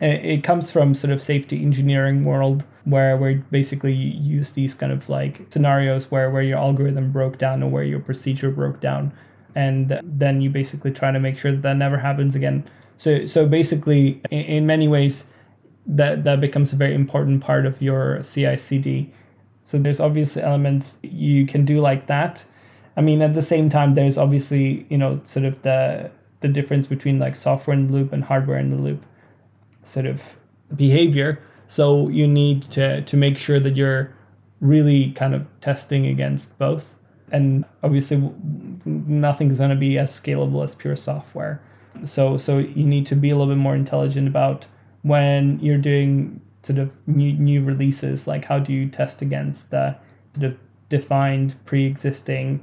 [0.00, 5.08] It comes from sort of safety engineering world where we basically use these kind of
[5.08, 9.12] like scenarios where, where your algorithm broke down or where your procedure broke down
[9.54, 12.64] and then you basically try to make sure that that never happens again
[13.02, 15.24] so so basically, in, in many ways,
[15.86, 19.10] that that becomes a very important part of your CI/CD.
[19.64, 22.44] So there's obviously elements you can do like that.
[22.96, 26.12] I mean, at the same time, there's obviously you know sort of the
[26.42, 29.04] the difference between like software in the loop and hardware in the loop
[29.82, 30.36] sort of
[30.76, 31.40] behavior.
[31.66, 34.14] So you need to to make sure that you're
[34.60, 36.94] really kind of testing against both.
[37.32, 38.30] And obviously
[38.84, 41.60] nothing's going to be as scalable as pure software.
[42.04, 44.66] So so you need to be a little bit more intelligent about
[45.02, 49.96] when you're doing sort of new, new releases, like how do you test against the
[50.34, 52.62] sort of defined pre-existing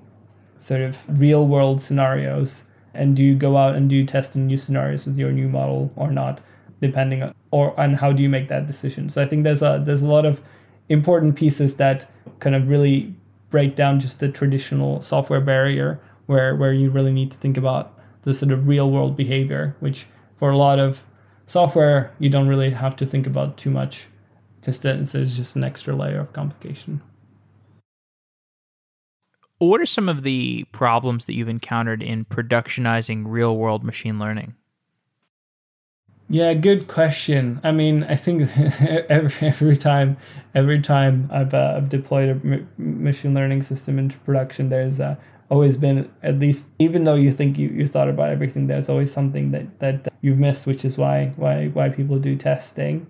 [0.58, 4.58] sort of real world scenarios and do you go out and do test in new
[4.58, 6.42] scenarios with your new model or not
[6.82, 9.82] depending on or on how do you make that decision so i think there's a
[9.86, 10.42] there's a lot of
[10.90, 13.16] important pieces that kind of really
[13.50, 17.94] break down just the traditional software barrier where where you really need to think about
[18.24, 21.04] the sort of real world behavior which for a lot of
[21.48, 24.06] software you don't really have to think about too much
[24.62, 27.02] just it's just an extra layer of complication
[29.60, 34.56] what are some of the problems that you've encountered in productionizing real world machine learning?
[36.32, 37.60] Yeah, good question.
[37.64, 40.18] I mean, I think every, every time
[40.54, 45.16] every time I've, uh, I've deployed a m- machine learning system into production, there's uh,
[45.50, 49.12] always been at least even though you think you, you thought about everything, there's always
[49.12, 53.08] something that, that you've missed, which is why why why people do testing.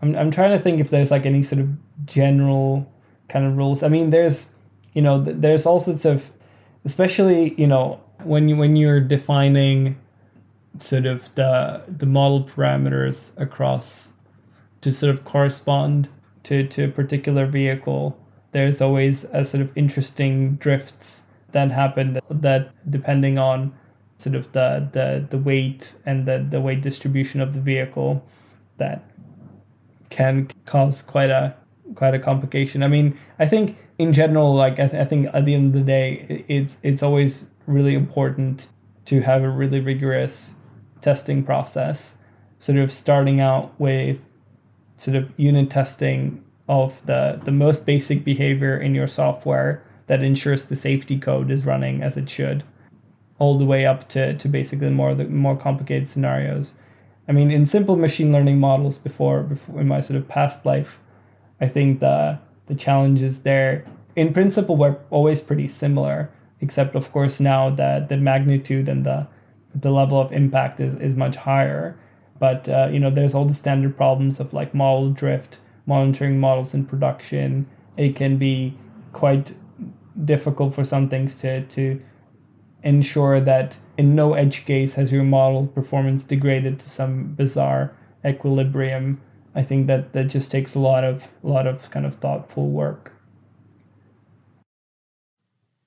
[0.00, 1.68] I'm I'm trying to think if there's like any sort of
[2.06, 2.90] general
[3.28, 3.82] kind of rules.
[3.82, 4.48] I mean, there's
[4.94, 6.30] you know, there's all sorts of,
[6.86, 9.98] especially you know when you when you're defining
[10.78, 14.12] sort of the the model parameters across
[14.80, 16.08] to sort of correspond
[16.42, 18.16] to to a particular vehicle
[18.52, 23.72] there's always a sort of interesting drifts that happen that depending on
[24.16, 28.24] sort of the the, the weight and the, the weight distribution of the vehicle
[28.78, 29.04] that
[30.10, 31.54] can cause quite a
[31.94, 32.82] quite a complication.
[32.82, 35.80] I mean, I think in general, like I, th- I think at the end of
[35.80, 38.68] the day, it's it's always really important
[39.06, 40.54] to have a really rigorous
[41.00, 42.16] testing process.
[42.58, 44.20] Sort of starting out with
[44.98, 50.66] sort of unit testing of the the most basic behavior in your software that ensures
[50.66, 52.64] the safety code is running as it should,
[53.38, 56.74] all the way up to to basically more the more complicated scenarios.
[57.28, 61.00] I mean, in simple machine learning models before, before in my sort of past life,
[61.60, 63.84] I think the the challenges there,
[64.14, 69.26] in principle, were always pretty similar, except of course now that the magnitude and the
[69.74, 71.98] the level of impact is, is much higher.
[72.38, 76.74] But uh, you know, there's all the standard problems of like model drift, monitoring models
[76.74, 77.66] in production.
[77.96, 78.76] It can be
[79.12, 79.54] quite
[80.24, 82.00] difficult for some things to to
[82.82, 89.20] ensure that in no edge case has your model performance degraded to some bizarre equilibrium
[89.54, 92.68] I think that that just takes a lot of a lot of kind of thoughtful
[92.68, 93.12] work.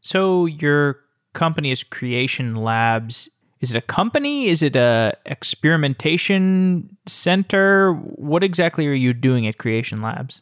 [0.02, 1.00] So your
[1.34, 3.30] company is Creation Labs.
[3.64, 4.50] Is it a company?
[4.50, 7.94] Is it a experimentation center?
[7.94, 10.42] What exactly are you doing at Creation Labs?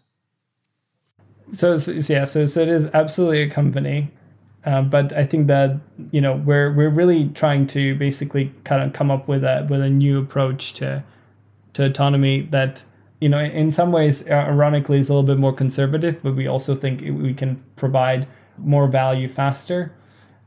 [1.54, 4.10] So, yeah, so, so it is absolutely a company,
[4.66, 5.78] uh, but I think that
[6.10, 9.82] you know we're we're really trying to basically kind of come up with a with
[9.82, 11.04] a new approach to
[11.74, 12.82] to autonomy that
[13.20, 16.48] you know, in some ways, uh, ironically, is a little bit more conservative, but we
[16.48, 19.94] also think we can provide more value faster.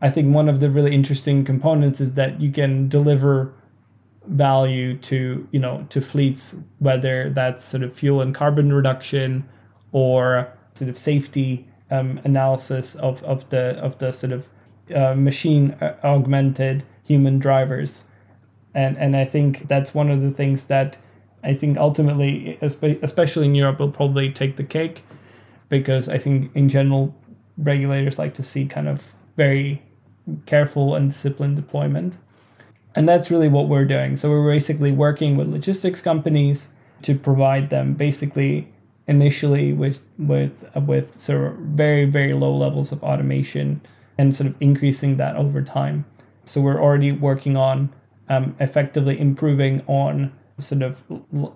[0.04, 3.54] I think one of the really interesting components is that you can deliver
[4.26, 9.48] value to you know to fleets, whether that's sort of fuel and carbon reduction
[9.92, 14.50] or sort of safety um, analysis of, of the of the sort of
[14.94, 18.04] uh, machine uh, augmented human drivers,
[18.74, 20.98] and and I think that's one of the things that
[21.42, 25.02] I think ultimately, especially in Europe, will probably take the cake
[25.70, 27.14] because I think in general,
[27.56, 29.82] regulators like to see kind of very
[30.46, 32.16] careful and disciplined deployment.
[32.94, 34.16] And that's really what we're doing.
[34.16, 36.68] So we're basically working with logistics companies
[37.02, 38.68] to provide them basically
[39.06, 43.80] initially with with uh, with sort of very very low levels of automation
[44.16, 46.04] and sort of increasing that over time.
[46.46, 47.92] So we're already working on
[48.28, 51.02] um, effectively improving on sort of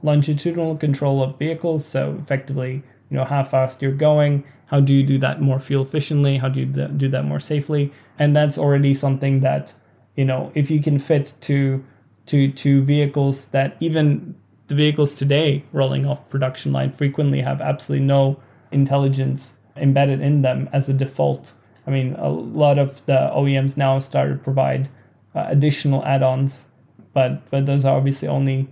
[0.03, 1.87] longitudinal control of vehicles.
[1.87, 5.83] So effectively, you know, how fast you're going, how do you do that more fuel
[5.83, 9.73] efficiently, how do you do that more safely, and that's already something that,
[10.16, 11.85] you know, if you can fit to
[12.27, 14.35] to to vehicles that even
[14.66, 18.39] the vehicles today rolling off production line frequently have absolutely no
[18.70, 21.53] intelligence embedded in them as a default.
[21.87, 24.91] I mean, a lot of the OEMs now started to provide
[25.35, 26.66] uh, additional add-ons,
[27.14, 28.68] but but those are obviously only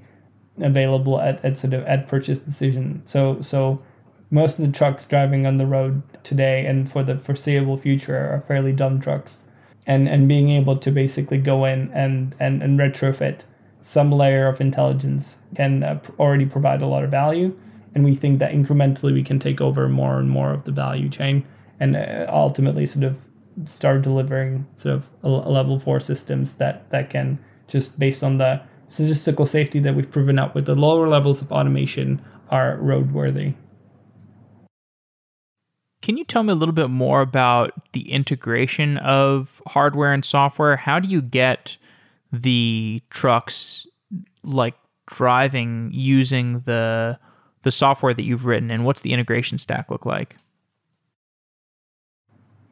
[0.61, 3.03] available at, at sort of at purchase decision.
[3.07, 3.83] So so
[4.31, 8.41] most of the trucks driving on the road today and for the foreseeable future are
[8.41, 9.45] fairly dumb trucks.
[9.87, 13.43] And and being able to basically go in and and, and retrofit
[13.81, 17.57] some layer of intelligence can uh, already provide a lot of value.
[17.95, 21.09] And we think that incrementally we can take over more and more of the value
[21.09, 21.47] chain
[21.79, 23.17] and uh, ultimately sort of
[23.65, 28.39] start delivering sort of a, a level four systems that that can just based on
[28.39, 32.21] the statistical safety that we've proven out with the lower levels of automation
[32.51, 33.55] are roadworthy.
[36.07, 40.77] Can you tell me a little bit more about the integration of hardware and software?
[40.77, 41.79] How do you get
[42.33, 43.89] the trucks
[44.45, 44.77] like
[45.07, 47.19] driving using the
[47.65, 50.37] the software that you've written and what's the integration stack look like?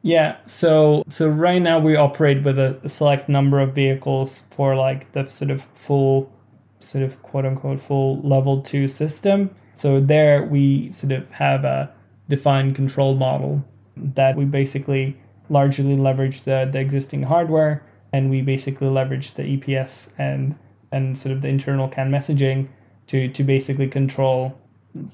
[0.01, 5.11] Yeah, so so right now we operate with a, select number of vehicles for like
[5.11, 6.31] the sort of full
[6.79, 9.53] sort of quote unquote full level 2 system.
[9.73, 11.93] So there we sort of have a
[12.29, 13.63] defined control model
[13.95, 15.17] that we basically
[15.49, 20.55] largely leverage the, the existing hardware and we basically leverage the EPS and
[20.91, 22.67] and sort of the internal CAN messaging
[23.07, 24.57] to to basically control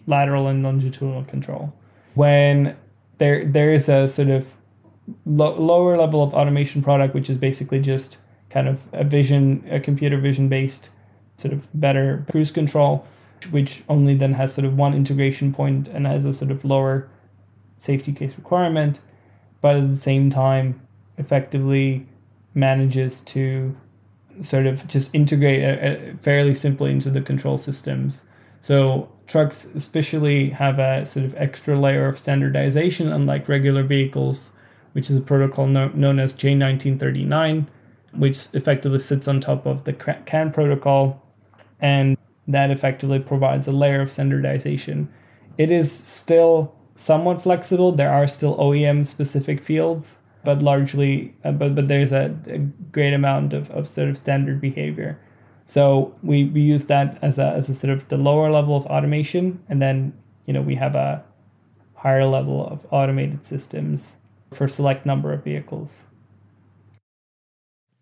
[0.05, 1.73] lateral and longitudinal control.
[2.13, 2.75] When
[3.17, 4.55] there there is a sort of
[5.25, 8.17] lo- lower level of automation product, which is basically just
[8.49, 10.89] kind of a vision, a computer vision based
[11.37, 13.07] sort of better cruise control,
[13.49, 17.09] which only then has sort of one integration point and has a sort of lower
[17.77, 18.99] safety case requirement,
[19.61, 20.81] but at the same time
[21.17, 22.07] effectively
[22.53, 23.75] manages to
[24.41, 28.23] sort of just integrate a, a fairly simply into the control systems.
[28.59, 34.51] So trucks especially have a sort of extra layer of standardization, unlike regular vehicles,
[34.93, 37.67] which is a protocol no, known as J1939,
[38.13, 41.25] which effectively sits on top of the CAN protocol,
[41.79, 42.17] and
[42.47, 45.09] that effectively provides a layer of standardization.
[45.57, 47.91] It is still somewhat flexible.
[47.91, 52.57] There are still OEM specific fields but largely, uh, but but there's a, a,
[52.91, 55.19] great amount of, of sort of standard behavior.
[55.65, 58.85] So we, we use that as a as a sort of the lower level of
[58.87, 60.13] automation, and then
[60.45, 61.23] you know we have a
[61.95, 64.17] higher level of automated systems
[64.51, 66.05] for select number of vehicles.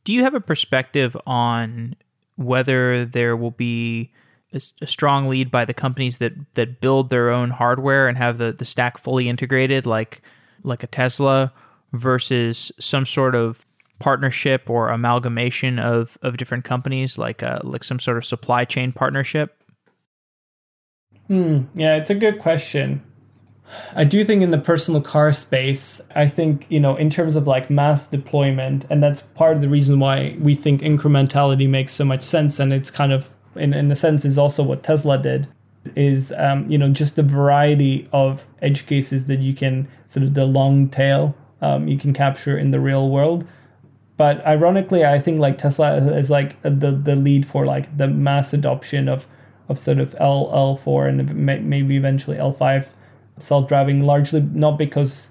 [0.03, 1.95] Do you have a perspective on
[2.35, 4.11] whether there will be
[4.54, 8.52] a, strong lead by the companies that that build their own hardware and have the,
[8.52, 10.22] the stack fully integrated, like
[10.64, 11.54] like a Tesla,
[11.93, 13.66] versus some sort of
[14.00, 18.66] partnership or amalgamation of, of different companies, like a, uh, like some sort of supply
[18.66, 19.62] chain partnership?
[21.28, 21.64] Hmm.
[21.76, 23.04] Yeah, it's a good question.
[23.95, 27.45] I do think in the personal car space, I think, you know, in terms of
[27.45, 32.04] like mass deployment, and that's part of the reason why we think incrementality makes so
[32.04, 32.60] much sense.
[32.60, 35.47] And it's kind of, in, in a sense, is also what Tesla did,
[35.95, 40.34] is, um, you know, just the variety of edge cases that you can sort of
[40.34, 43.45] the long tail um, you can capture in the real world.
[44.18, 48.54] But ironically, I think like Tesla is like the the lead for like the mass
[48.54, 49.26] adoption of
[49.70, 51.36] of sort of L L4 and
[51.70, 52.88] maybe eventually L5
[53.39, 55.30] self driving, largely not because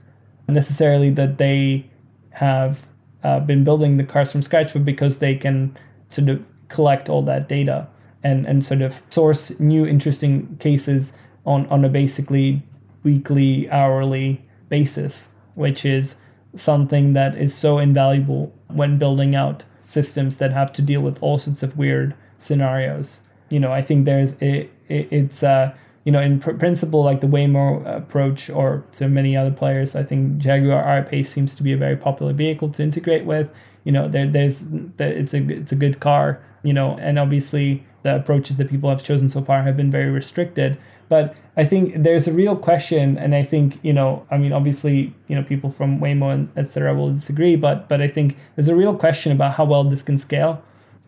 [0.49, 1.91] necessarily that they
[2.31, 2.87] have
[3.23, 5.77] uh, been building the cars from scratch, but because they can
[6.09, 7.89] sort of collect all that data
[8.23, 11.13] and and sort of source new interesting cases
[11.47, 12.63] on on a basically
[13.05, 16.17] weekly hourly basis which is
[16.55, 21.39] something that is so invaluable when building out systems that have to deal with all
[21.39, 23.21] sorts of weird scenarios.
[23.49, 25.73] You know, I think there's it, it it's uh
[26.05, 29.97] you know in pr- principle like the Waymo approach or so many other players.
[29.97, 33.51] I think Jaguar I-Pace seems to be a very popular vehicle to integrate with.
[33.85, 34.67] You know, there there's
[34.99, 36.43] it's a it's a good car.
[36.63, 40.11] You know, and obviously the approaches that people have chosen so far have been very
[40.11, 40.79] restricted.
[41.09, 45.15] But I think there's a real question, and I think you know, I mean, obviously,
[45.27, 46.95] you know, people from Waymo and etc.
[46.95, 50.19] will disagree, but but I think there's a real question about how well this can
[50.19, 50.63] scale.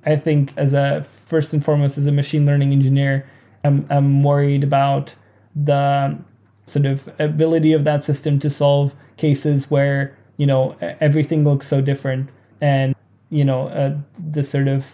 [0.05, 3.27] I think as a first and foremost as a machine learning engineer,
[3.65, 5.15] I'm I'm worried about
[5.55, 6.19] the
[6.65, 11.81] sort of ability of that system to solve cases where you know everything looks so
[11.81, 12.31] different
[12.61, 12.95] and
[13.29, 13.97] you know uh,
[14.33, 14.87] the sort of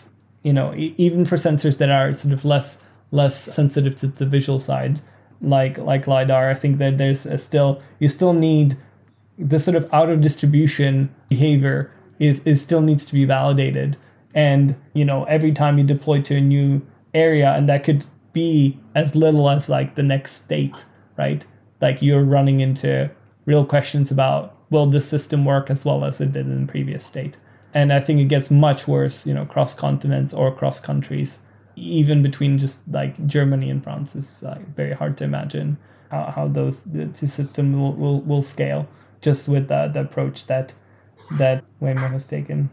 [0.47, 2.79] you know e- even for sensors that are sort of less
[3.11, 5.01] less sensitive to the visual side,
[5.41, 6.51] like like lidar.
[6.51, 8.77] I think that there's still you still need
[9.37, 13.97] the sort of out of distribution behavior is is still needs to be validated.
[14.35, 18.79] And you know every time you deploy to a new area, and that could be
[18.95, 20.85] as little as like the next state,
[21.19, 21.45] right?
[21.81, 23.11] Like you're running into
[23.47, 27.05] real questions about will this system work as well as it did in the previous
[27.05, 27.37] state.
[27.77, 31.41] And I think it gets much worse, you know, cross continents or across countries
[31.77, 35.77] even between just like Germany and France is like very hard to imagine
[36.11, 38.89] how, how those the two systems will, will, will scale
[39.21, 40.73] just with the, the approach that
[41.39, 42.71] that Waymo has taken.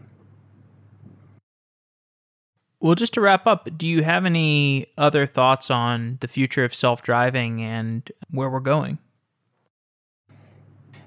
[2.80, 6.74] Well, just to wrap up, do you have any other thoughts on the future of
[6.74, 8.98] self driving and where we're going?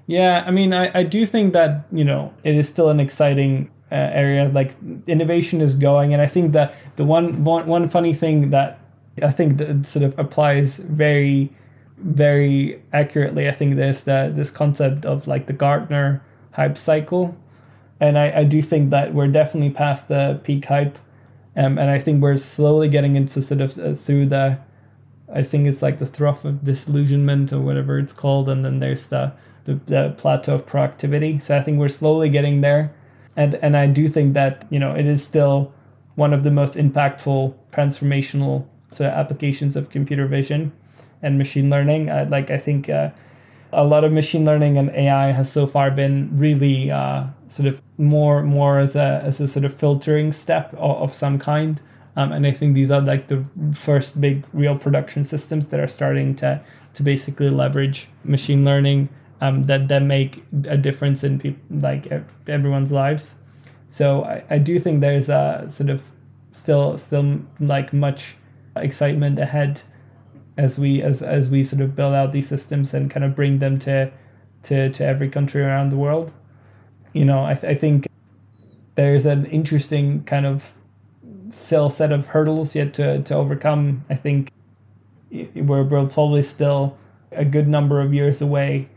[0.06, 3.70] Yeah, I mean, I, I do think that, you know, it is still an exciting
[3.90, 4.48] uh, area.
[4.48, 4.74] Like,
[5.06, 6.12] innovation is going.
[6.12, 8.80] And I think that the one, one, one funny thing that
[9.22, 11.52] I think that sort of applies very,
[11.96, 16.22] very accurately, I think there's the, this concept of like the Gartner
[16.52, 17.36] hype cycle.
[18.00, 20.98] And I, I do think that we're definitely past the peak hype.
[21.56, 24.60] Um, and I think we're slowly getting into sort of uh, through the,
[25.32, 28.48] I think it's like the trough of disillusionment or whatever it's called.
[28.48, 29.32] And then there's the,
[29.64, 31.42] the, the plateau of proactivity.
[31.42, 32.94] So I think we're slowly getting there.
[33.38, 35.72] And, and I do think that, you know, it is still
[36.16, 40.72] one of the most impactful transformational of applications of computer vision
[41.22, 42.06] and machine learning.
[42.06, 43.10] Like I think uh,
[43.72, 47.80] a lot of machine learning and AI has so far been really uh, sort of
[47.96, 51.80] more more as a as a sort of filtering step of, of some kind.
[52.16, 55.86] Um, and I think these are like the first big real production systems that are
[55.86, 56.60] starting to
[56.94, 59.10] to basically leverage machine learning
[59.40, 62.10] um, that that make a difference in people like
[62.46, 63.36] everyone's lives.
[63.88, 66.02] So I, I do think there's a sort of
[66.50, 68.36] still still like much
[68.76, 69.82] excitement ahead
[70.56, 73.58] as we as as we sort of build out these systems and kind of bring
[73.60, 74.10] them to
[74.64, 76.32] to to every country around the world.
[77.12, 78.06] You know, I, th- I think
[78.96, 80.72] there's an interesting kind of
[81.50, 84.04] still set of hurdles yet to to overcome.
[84.10, 84.52] I think
[85.30, 86.98] we're, we're probably still
[87.30, 88.88] a good number of years away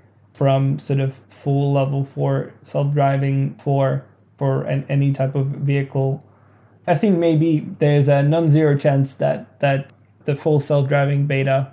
[0.41, 4.03] from sort of full level four self-driving for
[4.39, 6.25] for an, any type of vehicle.
[6.87, 9.93] I think maybe there's a non-zero chance that that
[10.25, 11.71] the full self-driving beta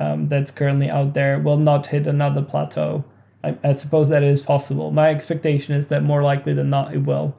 [0.00, 3.04] um, that's currently out there will not hit another plateau.
[3.44, 4.90] I, I suppose that is possible.
[4.90, 7.36] My expectation is that more likely than not it will.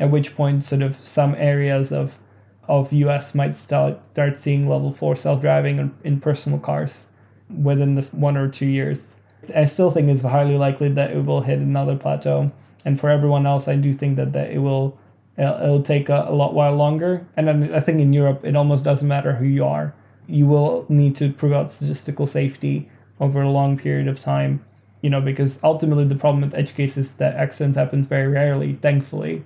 [0.00, 2.18] At which point, sort of some areas of
[2.66, 7.08] of US might start start seeing level four self-driving in, in personal cars
[7.50, 9.16] within this one or two years.
[9.54, 12.52] I still think it's highly likely that it will hit another plateau.
[12.84, 14.98] And for everyone else, I do think that, that it will
[15.36, 17.26] it'll take a, a lot while longer.
[17.36, 19.94] And I think in Europe, it almost doesn't matter who you are.
[20.26, 22.88] You will need to prove out statistical safety
[23.20, 24.64] over a long period of time,
[25.00, 28.74] you know, because ultimately the problem with edge cases is that accidents happens very rarely,
[28.74, 29.44] thankfully.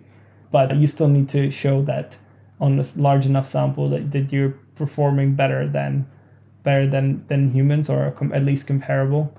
[0.51, 2.16] But you still need to show that
[2.61, 6.07] on a large enough sample that, that you're performing better than
[6.62, 9.32] better than than humans or at least comparable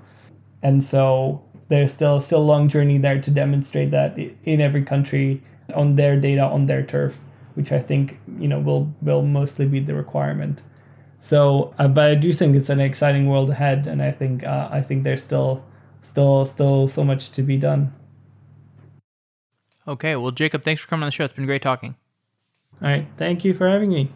[0.62, 5.43] and so there's still still a long journey there to demonstrate that in every country
[5.74, 7.22] on their data on their turf
[7.60, 10.62] which i think you know will will mostly be the requirement.
[11.20, 14.70] So uh, but i do think it's an exciting world ahead and i think uh,
[14.72, 15.66] i think there's still
[16.01, 17.93] still still so much to be done.
[19.88, 21.26] Okay well Jakub thanks for coming on the show.
[21.26, 21.95] It's been great talking.
[22.82, 24.10] All right thank you for having me